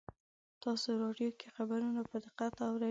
تاسې 0.63 0.89
راډیو 1.03 1.29
کې 1.39 1.47
خبرونه 1.55 2.01
په 2.09 2.17
دقت 2.25 2.53
اورئ 2.63 2.79